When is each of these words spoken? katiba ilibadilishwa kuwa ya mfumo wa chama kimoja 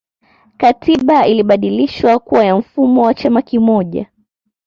katiba 0.57 1.27
ilibadilishwa 1.27 2.19
kuwa 2.19 2.45
ya 2.45 2.55
mfumo 2.57 3.01
wa 3.05 3.13
chama 3.13 3.41
kimoja 3.41 4.07